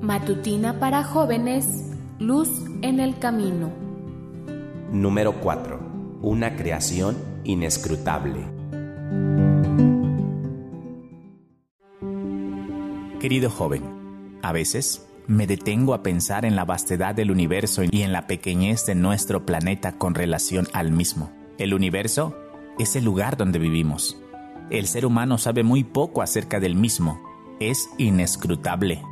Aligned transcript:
Matutina 0.00 0.78
para 0.78 1.04
jóvenes, 1.04 1.90
luz 2.18 2.48
en 2.82 3.00
el 3.00 3.18
camino. 3.18 3.70
Número 4.90 5.40
4. 5.40 5.80
Una 6.22 6.56
creación 6.56 7.16
inescrutable. 7.44 8.40
Querido 13.18 13.50
joven, 13.50 13.82
a 14.42 14.52
veces 14.52 15.06
me 15.28 15.46
detengo 15.46 15.94
a 15.94 16.02
pensar 16.02 16.44
en 16.44 16.56
la 16.56 16.64
vastedad 16.64 17.14
del 17.14 17.30
universo 17.30 17.82
y 17.88 18.02
en 18.02 18.12
la 18.12 18.26
pequeñez 18.26 18.84
de 18.86 18.94
nuestro 18.94 19.46
planeta 19.46 19.92
con 19.96 20.14
relación 20.14 20.66
al 20.72 20.90
mismo. 20.90 21.30
El 21.56 21.72
universo 21.72 22.36
es 22.78 22.96
el 22.96 23.04
lugar 23.04 23.36
donde 23.36 23.58
vivimos. 23.58 24.18
El 24.70 24.86
ser 24.86 25.06
humano 25.06 25.38
sabe 25.38 25.62
muy 25.62 25.84
poco 25.84 26.22
acerca 26.22 26.58
del 26.58 26.74
mismo. 26.74 27.31
Es 27.70 27.88
inescrutable. 27.96 29.02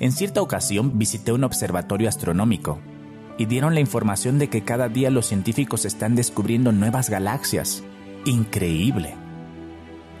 En 0.00 0.10
cierta 0.10 0.42
ocasión 0.42 0.98
visité 0.98 1.30
un 1.30 1.44
observatorio 1.44 2.08
astronómico 2.08 2.80
y 3.38 3.46
dieron 3.46 3.74
la 3.74 3.80
información 3.80 4.40
de 4.40 4.48
que 4.48 4.64
cada 4.64 4.88
día 4.88 5.08
los 5.08 5.26
científicos 5.26 5.84
están 5.84 6.16
descubriendo 6.16 6.72
nuevas 6.72 7.10
galaxias. 7.10 7.84
Increíble. 8.24 9.14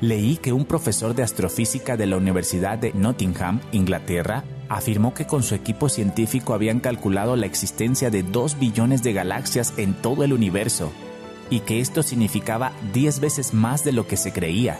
Leí 0.00 0.36
que 0.36 0.52
un 0.52 0.64
profesor 0.64 1.16
de 1.16 1.24
astrofísica 1.24 1.96
de 1.96 2.06
la 2.06 2.18
Universidad 2.18 2.78
de 2.78 2.92
Nottingham, 2.92 3.60
Inglaterra, 3.72 4.44
afirmó 4.68 5.12
que 5.12 5.26
con 5.26 5.42
su 5.42 5.56
equipo 5.56 5.88
científico 5.88 6.54
habían 6.54 6.78
calculado 6.78 7.34
la 7.34 7.46
existencia 7.46 8.10
de 8.10 8.22
2 8.22 8.60
billones 8.60 9.02
de 9.02 9.12
galaxias 9.12 9.74
en 9.76 9.94
todo 9.94 10.22
el 10.22 10.32
universo 10.32 10.92
y 11.50 11.60
que 11.60 11.80
esto 11.80 12.04
significaba 12.04 12.70
10 12.92 13.18
veces 13.18 13.54
más 13.54 13.82
de 13.82 13.90
lo 13.90 14.06
que 14.06 14.16
se 14.16 14.32
creía. 14.32 14.78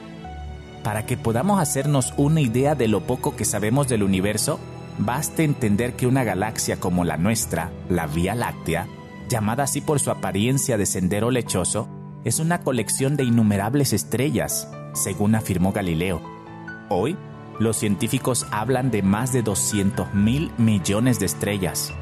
Para 0.87 1.05
que 1.05 1.17
podamos 1.17 1.59
hacernos 1.59 2.15
una 2.17 2.41
idea 2.41 2.77
de 2.77 2.87
lo 2.87 3.01
poco 3.09 3.35
que 3.35 3.45
sabemos 3.45 3.89
del 3.89 4.05
universo, 4.05 4.61
baste 4.99 5.43
entender 5.43 5.97
que 5.97 6.07
una 6.07 6.23
galaxia 6.23 6.79
como 6.79 7.03
la 7.03 7.17
nuestra, 7.17 7.73
la 7.89 8.07
Vía 8.07 8.37
Láctea, 8.37 8.87
llamada 9.29 9.65
así 9.65 9.81
por 9.81 9.99
su 9.99 10.13
apariencia 10.13 10.79
de 10.79 10.87
sendero 10.87 11.33
lechoso, 11.33 11.89
es 12.23 12.39
una 12.39 12.61
colección 12.61 13.17
de 13.17 13.25
innumerables 13.25 13.93
estrellas, 13.93 14.71
según 14.95 15.35
afirmó 15.35 15.73
Galileo. 15.73 16.23
Hoy, 16.89 17.17
los 17.59 17.77
científicos 17.77 18.47
hablan 18.53 18.93
de 18.93 19.03
más 19.03 19.33
de 19.33 19.43
200 19.43 20.15
mil 20.15 20.53
millones 20.57 21.19
de 21.19 21.27
estrellas, 21.27 21.93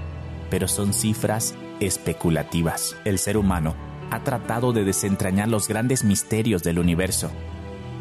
pero 0.50 0.68
son 0.68 0.92
cifras 0.92 1.54
especulativas. 1.80 2.96
El 3.06 3.18
ser 3.18 3.38
humano 3.38 3.74
ha 4.10 4.22
tratado 4.24 4.74
de 4.74 4.84
desentrañar 4.84 5.48
los 5.48 5.68
grandes 5.68 6.04
misterios 6.04 6.62
del 6.62 6.78
universo, 6.78 7.30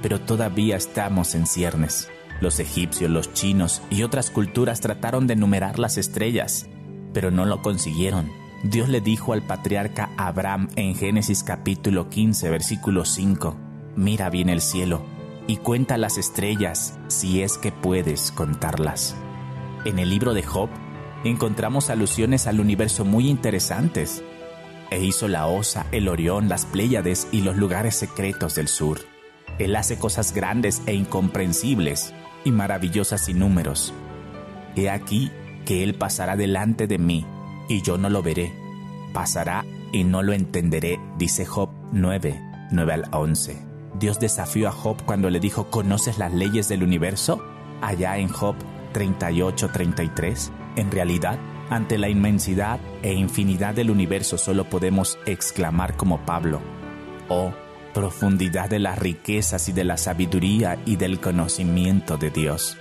pero 0.03 0.19
todavía 0.19 0.75
estamos 0.75 1.33
en 1.33 1.47
ciernes. 1.47 2.09
Los 2.41 2.59
egipcios, 2.59 3.09
los 3.09 3.33
chinos 3.33 3.81
y 3.89 4.03
otras 4.03 4.29
culturas 4.29 4.81
trataron 4.81 5.25
de 5.25 5.33
enumerar 5.33 5.79
las 5.79 5.97
estrellas, 5.97 6.67
pero 7.13 7.31
no 7.31 7.45
lo 7.45 7.61
consiguieron. 7.61 8.29
Dios 8.63 8.89
le 8.89 8.99
dijo 8.99 9.31
al 9.31 9.41
patriarca 9.41 10.09
Abraham 10.17 10.67
en 10.75 10.95
Génesis 10.95 11.43
capítulo 11.43 12.09
15, 12.09 12.49
versículo 12.49 13.05
5, 13.05 13.55
Mira 13.95 14.29
bien 14.29 14.49
el 14.49 14.61
cielo 14.61 15.05
y 15.47 15.57
cuenta 15.57 15.97
las 15.97 16.17
estrellas 16.17 16.99
si 17.07 17.41
es 17.41 17.57
que 17.57 17.71
puedes 17.71 18.31
contarlas. 18.31 19.15
En 19.85 19.99
el 19.99 20.09
libro 20.09 20.33
de 20.33 20.43
Job 20.43 20.69
encontramos 21.23 21.89
alusiones 21.89 22.47
al 22.47 22.59
universo 22.59 23.05
muy 23.05 23.29
interesantes 23.29 24.21
e 24.91 25.01
hizo 25.01 25.29
la 25.29 25.47
Osa, 25.47 25.85
el 25.93 26.09
Orión, 26.09 26.49
las 26.49 26.65
Pléyades 26.65 27.27
y 27.31 27.41
los 27.41 27.55
lugares 27.55 27.95
secretos 27.95 28.55
del 28.55 28.67
sur. 28.67 29.12
Él 29.59 29.75
hace 29.75 29.97
cosas 29.97 30.33
grandes 30.33 30.81
e 30.85 30.93
incomprensibles 30.93 32.13
y 32.43 32.51
maravillosas 32.51 33.25
sin 33.25 33.39
números. 33.39 33.93
He 34.75 34.89
aquí 34.89 35.31
que 35.65 35.83
Él 35.83 35.95
pasará 35.95 36.35
delante 36.35 36.87
de 36.87 36.97
mí 36.97 37.25
y 37.69 37.81
yo 37.81 37.97
no 37.97 38.09
lo 38.09 38.23
veré. 38.23 38.53
Pasará 39.13 39.65
y 39.91 40.03
no 40.03 40.23
lo 40.23 40.33
entenderé, 40.33 40.99
dice 41.17 41.45
Job 41.45 41.69
9, 41.91 42.41
9 42.71 42.93
al 42.93 43.05
11. 43.11 43.57
Dios 43.99 44.19
desafió 44.19 44.67
a 44.67 44.71
Job 44.71 44.97
cuando 45.05 45.29
le 45.29 45.39
dijo, 45.39 45.69
¿conoces 45.69 46.17
las 46.17 46.33
leyes 46.33 46.67
del 46.67 46.83
universo? 46.83 47.43
Allá 47.81 48.17
en 48.17 48.27
Job 48.27 48.55
38, 48.93 49.69
33. 49.71 50.51
En 50.75 50.89
realidad, 50.89 51.37
ante 51.69 51.97
la 51.97 52.09
inmensidad 52.09 52.79
e 53.03 53.13
infinidad 53.13 53.75
del 53.75 53.91
universo 53.91 54.37
solo 54.37 54.69
podemos 54.69 55.17
exclamar 55.25 55.95
como 55.95 56.19
Pablo, 56.25 56.59
oh 57.29 57.53
profundidad 57.93 58.69
de 58.69 58.79
las 58.79 58.99
riquezas 58.99 59.69
y 59.69 59.71
de 59.71 59.83
la 59.83 59.97
sabiduría 59.97 60.79
y 60.85 60.95
del 60.95 61.19
conocimiento 61.19 62.17
de 62.17 62.31
Dios. 62.31 62.77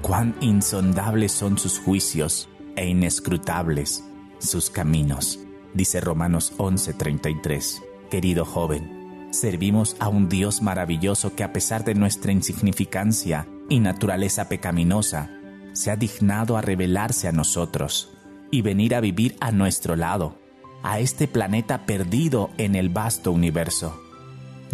Cuán 0.00 0.34
insondables 0.40 1.32
son 1.32 1.58
sus 1.58 1.78
juicios 1.78 2.48
e 2.76 2.86
inescrutables 2.86 4.04
sus 4.38 4.70
caminos, 4.70 5.40
dice 5.72 6.00
Romanos 6.00 6.52
11:33. 6.58 7.82
Querido 8.10 8.44
joven, 8.44 9.28
servimos 9.30 9.96
a 9.98 10.08
un 10.08 10.28
Dios 10.28 10.62
maravilloso 10.62 11.34
que 11.34 11.42
a 11.42 11.52
pesar 11.52 11.84
de 11.84 11.94
nuestra 11.94 12.32
insignificancia 12.32 13.48
y 13.68 13.80
naturaleza 13.80 14.48
pecaminosa, 14.48 15.30
se 15.72 15.90
ha 15.90 15.96
dignado 15.96 16.56
a 16.56 16.62
revelarse 16.62 17.26
a 17.26 17.32
nosotros 17.32 18.10
y 18.50 18.62
venir 18.62 18.94
a 18.94 19.00
vivir 19.00 19.36
a 19.40 19.50
nuestro 19.50 19.96
lado, 19.96 20.38
a 20.82 21.00
este 21.00 21.26
planeta 21.26 21.86
perdido 21.86 22.50
en 22.58 22.76
el 22.76 22.90
vasto 22.90 23.32
universo. 23.32 24.03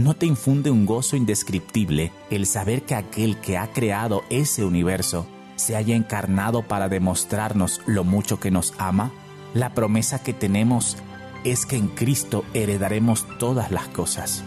¿No 0.01 0.15
te 0.15 0.25
infunde 0.25 0.71
un 0.71 0.87
gozo 0.87 1.15
indescriptible 1.15 2.11
el 2.31 2.47
saber 2.47 2.85
que 2.85 2.95
aquel 2.95 3.39
que 3.39 3.59
ha 3.59 3.71
creado 3.71 4.25
ese 4.31 4.65
universo 4.65 5.27
se 5.57 5.77
haya 5.77 5.95
encarnado 5.95 6.63
para 6.63 6.89
demostrarnos 6.89 7.83
lo 7.85 8.03
mucho 8.03 8.41
que 8.41 8.51
nos 8.51 8.73
ama? 8.79 9.13
La 9.53 9.75
promesa 9.75 10.23
que 10.23 10.33
tenemos 10.33 10.97
es 11.45 11.67
que 11.67 11.77
en 11.77 11.89
Cristo 11.89 12.47
heredaremos 12.55 13.27
todas 13.39 13.71
las 13.71 13.89
cosas. 13.89 14.43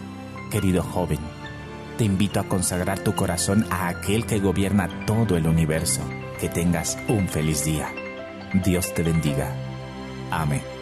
Querido 0.50 0.82
joven, 0.82 1.20
te 1.98 2.04
invito 2.04 2.40
a 2.40 2.48
consagrar 2.48 2.98
tu 2.98 3.14
corazón 3.14 3.64
a 3.70 3.86
aquel 3.86 4.26
que 4.26 4.40
gobierna 4.40 5.06
todo 5.06 5.36
el 5.36 5.46
universo. 5.46 6.00
Que 6.40 6.48
tengas 6.48 6.98
un 7.06 7.28
feliz 7.28 7.64
día. 7.64 7.92
Dios 8.64 8.92
te 8.92 9.04
bendiga. 9.04 9.54
Amén. 10.32 10.73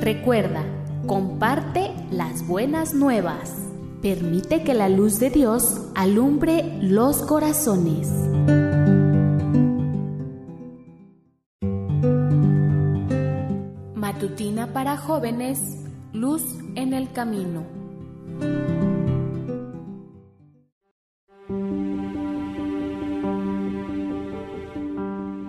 Recuerda, 0.00 0.64
comparte 1.06 1.90
las 2.10 2.46
buenas 2.46 2.94
nuevas. 2.94 3.54
Permite 4.00 4.62
que 4.64 4.72
la 4.72 4.88
luz 4.88 5.18
de 5.18 5.28
Dios 5.28 5.90
alumbre 5.94 6.78
los 6.80 7.18
corazones. 7.18 8.08
Matutina 13.94 14.72
para 14.72 14.96
jóvenes, 14.96 15.60
luz 16.14 16.44
en 16.76 16.94
el 16.94 17.12
camino. 17.12 17.66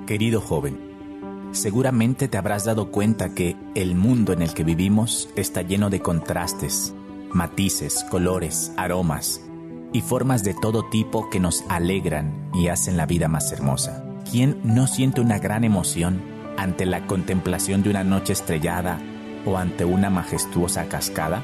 Querido 0.06 0.42
joven, 0.42 0.91
seguramente 1.52 2.28
te 2.28 2.38
habrás 2.38 2.66
dado 2.66 2.92
cuenta 2.92 3.34
que 3.34 3.56
el 3.76 3.96
mundo 3.96 4.34
en 4.34 4.42
el 4.42 4.54
que 4.54 4.64
vivimos 4.64 5.30
está 5.36 5.62
lleno 5.62 5.90
de 5.90 6.00
contrastes, 6.00 6.94
matices, 7.32 8.06
colores, 8.10 8.72
aromas 8.78 9.42
y 9.94 10.02
formas 10.02 10.44
de 10.44 10.54
todo 10.54 10.90
tipo 10.90 11.30
que 11.30 11.40
nos 11.40 11.64
alegran 11.70 12.50
y 12.54 12.68
hacen 12.68 12.98
la 12.98 13.06
vida 13.06 13.28
más 13.28 13.52
hermosa. 13.52 14.04
¿Quién 14.30 14.60
no 14.64 14.88
siente 14.88 15.22
una 15.22 15.40
gran 15.40 15.64
emoción 15.64 16.22
ante 16.58 16.86
la 16.86 17.06
contemplación 17.08 17.84
de 17.84 17.90
una 17.90 18.04
noche 18.04 18.34
estrellada 18.34 19.00
o 19.46 19.58
ante 19.58 19.84
una 19.84 20.10
majestuosa 20.10 20.88
cascada? 20.88 21.44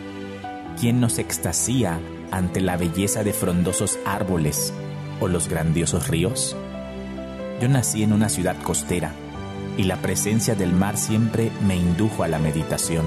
¿Quién 0.79 1.01
no 1.01 1.09
se 1.09 1.21
extasía 1.21 1.99
ante 2.31 2.61
la 2.61 2.77
belleza 2.77 3.23
de 3.23 3.33
frondosos 3.33 3.99
árboles 4.05 4.73
o 5.19 5.27
los 5.27 5.49
grandiosos 5.49 6.07
ríos? 6.07 6.55
Yo 7.59 7.67
nací 7.67 8.03
en 8.03 8.13
una 8.13 8.29
ciudad 8.29 8.55
costera 8.61 9.11
y 9.77 9.83
la 9.83 9.97
presencia 10.01 10.55
del 10.55 10.73
mar 10.73 10.97
siempre 10.97 11.51
me 11.65 11.75
indujo 11.75 12.23
a 12.23 12.27
la 12.27 12.39
meditación. 12.39 13.05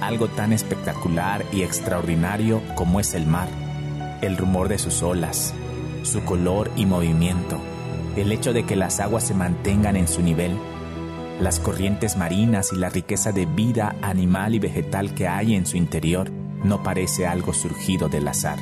Algo 0.00 0.28
tan 0.28 0.52
espectacular 0.52 1.44
y 1.52 1.62
extraordinario 1.62 2.62
como 2.74 3.00
es 3.00 3.14
el 3.14 3.26
mar, 3.26 3.48
el 4.22 4.36
rumor 4.36 4.68
de 4.68 4.78
sus 4.78 5.02
olas, 5.02 5.54
su 6.02 6.22
color 6.24 6.70
y 6.76 6.86
movimiento, 6.86 7.58
el 8.16 8.32
hecho 8.32 8.52
de 8.52 8.64
que 8.64 8.76
las 8.76 9.00
aguas 9.00 9.24
se 9.24 9.34
mantengan 9.34 9.96
en 9.96 10.08
su 10.08 10.22
nivel, 10.22 10.56
las 11.40 11.60
corrientes 11.60 12.16
marinas 12.16 12.72
y 12.72 12.76
la 12.76 12.88
riqueza 12.88 13.30
de 13.30 13.44
vida 13.44 13.94
animal 14.00 14.54
y 14.54 14.58
vegetal 14.58 15.14
que 15.14 15.28
hay 15.28 15.54
en 15.54 15.66
su 15.66 15.76
interior 15.76 16.30
no 16.64 16.82
parece 16.82 17.26
algo 17.26 17.52
surgido 17.52 18.08
del 18.08 18.26
azar. 18.26 18.58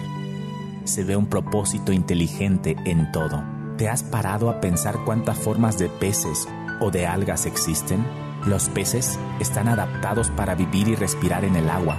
Se 0.84 1.04
ve 1.04 1.16
un 1.16 1.26
propósito 1.26 1.92
inteligente 1.92 2.76
en 2.84 3.10
todo 3.12 3.54
¿Te 3.76 3.88
has 3.88 4.04
parado 4.04 4.50
a 4.50 4.60
pensar 4.60 5.00
cuántas 5.04 5.36
formas 5.36 5.78
de 5.78 5.88
peces 5.88 6.46
de 6.90 7.06
algas 7.06 7.46
existen? 7.46 8.04
Los 8.46 8.68
peces 8.68 9.18
están 9.40 9.68
adaptados 9.68 10.30
para 10.30 10.54
vivir 10.54 10.88
y 10.88 10.94
respirar 10.94 11.44
en 11.44 11.56
el 11.56 11.68
agua. 11.70 11.96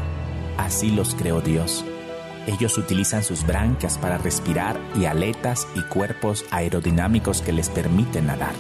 así 0.58 0.90
los 0.90 1.16
creó 1.16 1.42
Dios. 1.42 1.84
Ellos 2.48 2.78
utilizan 2.78 3.24
sus 3.24 3.46
branquias 3.46 3.98
para 3.98 4.18
respirar 4.18 4.80
y 4.96 5.06
aletas 5.06 5.68
y 5.76 5.82
cuerpos 5.82 6.46
aerodinámicos 6.52 7.42
que 7.42 7.52
les 7.52 7.70
permiten 7.70 8.28
nadar. 8.28 8.54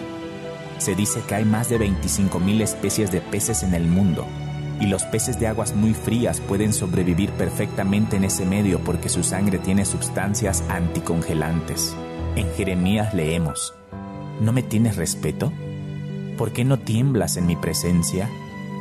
Se 0.78 0.96
dice 0.96 1.22
que 1.28 1.36
hay 1.36 1.46
más 1.46 1.70
de 1.70 1.80
25.000 1.80 2.62
especies 2.62 3.12
de 3.12 3.22
peces 3.22 3.64
en 3.64 3.74
el 3.74 3.88
mundo 3.88 4.26
y 4.82 4.88
los 4.88 5.04
peces 5.04 5.40
de 5.40 5.48
aguas 5.48 5.74
muy 5.74 5.94
frías 5.94 6.42
pueden 6.42 6.74
sobrevivir 6.74 7.32
perfectamente 7.32 8.18
en 8.18 8.26
ese 8.26 8.46
medio 8.46 8.80
porque 8.80 9.10
su 9.10 9.24
sangre 9.24 9.58
tiene 9.58 9.86
sustancias 9.86 10.64
anticongelantes. 10.70 11.96
En 12.36 12.52
Jeremías 12.56 13.14
leemos, 13.14 13.74
¿No 14.42 14.52
me 14.52 14.64
tienes 14.64 14.98
respeto? 14.98 15.54
¿Por 16.38 16.52
qué 16.52 16.66
no 16.66 16.80
tiemblas 16.80 17.38
en 17.38 17.48
mi 17.48 17.56
presencia? 17.56 18.30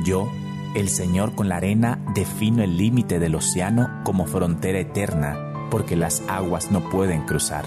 Yo, 0.04 0.28
el 0.74 0.88
Señor 0.88 1.34
con 1.34 1.48
la 1.48 1.56
arena, 1.56 2.00
defino 2.14 2.62
el 2.64 2.76
límite 2.76 3.20
del 3.20 3.36
océano 3.36 4.02
como 4.04 4.26
frontera 4.26 4.80
eterna, 4.80 5.68
porque 5.70 5.94
las 5.94 6.22
aguas 6.28 6.72
no 6.72 6.88
pueden 6.90 7.22
cruzar. 7.22 7.64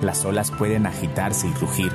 Las 0.00 0.24
olas 0.24 0.50
pueden 0.50 0.86
agitarse 0.86 1.46
y 1.46 1.52
rugir, 1.54 1.92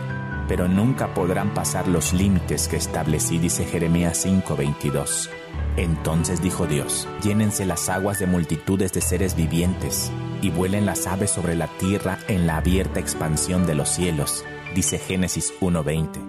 pero 0.48 0.68
nunca 0.68 1.14
podrán 1.14 1.54
pasar 1.54 1.88
los 1.88 2.14
límites 2.14 2.68
que 2.68 2.78
establecí, 2.78 3.40
dice 3.40 3.66
Jeremías 3.66 4.24
5:22. 4.24 5.30
Entonces 5.78 6.42
dijo 6.42 6.68
Dios, 6.68 7.08
llénense 7.24 7.66
las 7.66 7.90
aguas 7.90 8.20
de 8.20 8.28
multitudes 8.28 8.94
de 8.94 9.02
seres 9.02 9.36
vivientes, 9.36 10.12
y 10.42 10.52
vuelen 10.52 10.86
las 10.86 11.08
aves 11.08 11.32
sobre 11.32 11.56
la 11.56 11.68
tierra 11.80 12.20
en 12.28 12.46
la 12.46 12.58
abierta 12.58 13.00
expansión 13.00 13.66
de 13.66 13.76
los 13.76 13.90
cielos, 13.90 14.46
dice 14.76 15.00
Génesis 15.00 15.54
1:20. 15.60 16.29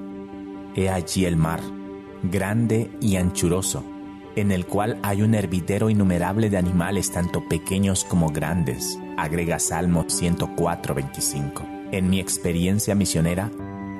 He 0.80 0.88
allí 0.88 1.26
el 1.26 1.36
mar, 1.36 1.60
grande 2.22 2.90
y 3.02 3.16
anchuroso, 3.16 3.84
en 4.34 4.50
el 4.50 4.64
cual 4.64 4.98
hay 5.02 5.20
un 5.20 5.34
hervidero 5.34 5.90
innumerable 5.90 6.48
de 6.48 6.56
animales 6.56 7.12
tanto 7.12 7.46
pequeños 7.46 8.06
como 8.06 8.30
grandes, 8.30 8.98
agrega 9.18 9.58
Salmo 9.58 10.06
104:25. 10.06 11.66
En 11.92 12.08
mi 12.08 12.18
experiencia 12.18 12.94
misionera, 12.94 13.50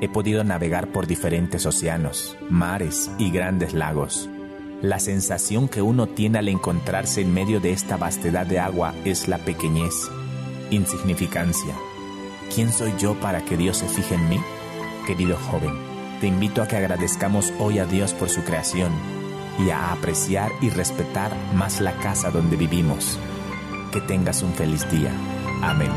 he 0.01 0.09
podido 0.09 0.43
navegar 0.43 0.91
por 0.91 1.07
diferentes 1.07 1.67
océanos, 1.67 2.39
mares 2.49 3.11
y 3.19 3.31
grandes 3.31 3.75
lagos. 3.75 4.31
La 4.81 5.01
sensación 5.01 5.69
que 5.69 5.83
uno 5.83 6.07
tiene 6.07 6.39
al 6.39 6.49
encontrarse 6.49 7.21
en 7.21 7.35
medio 7.35 7.61
de 7.61 7.73
esta 7.73 7.99
vastedad 7.99 8.47
de 8.47 8.59
agua 8.59 8.95
es 9.05 9.29
la 9.29 9.37
pequeñez, 9.37 10.11
insignificancia. 10.71 11.75
¿Quién 12.55 12.73
soy 12.73 12.95
yo 12.99 13.21
para 13.21 13.45
que 13.45 13.59
Dios 13.59 13.77
se 13.77 13.87
fije 13.87 14.15
en 14.15 14.31
mí? 14.31 14.41
Querido 15.07 15.37
joven, 15.37 15.90
te 16.21 16.27
invito 16.27 16.61
a 16.63 16.69
que 16.69 16.77
agradezcamos 16.77 17.53
hoy 17.59 17.79
a 17.79 17.87
Dios 17.87 18.13
por 18.13 18.29
su 18.29 18.43
creación 18.45 18.93
y 19.59 19.71
a 19.71 19.91
apreciar 19.93 20.53
y 20.61 20.69
respetar 20.69 21.35
más 21.55 21.81
la 21.81 21.93
casa 21.93 22.31
donde 22.31 22.57
vivimos. 22.57 23.19
Que 23.91 24.03
tengas 24.03 24.43
un 24.43 24.53
feliz 24.53 24.89
día. 24.91 25.13
Amén. 25.63 25.91